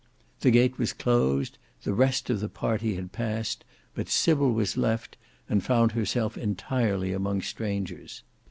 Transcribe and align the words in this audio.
The 0.39 0.49
gate 0.49 0.79
was 0.79 0.93
closed, 0.93 1.59
the 1.83 1.93
rest 1.93 2.31
of 2.31 2.39
the 2.39 2.49
party 2.49 2.95
had 2.95 3.11
passed, 3.11 3.63
but 3.93 4.09
Sybil 4.09 4.51
was 4.51 4.75
left, 4.75 5.15
and 5.47 5.63
found 5.63 5.91
herself 5.91 6.39
entirely 6.39 7.13
among 7.13 7.43
strangers. 7.43 8.23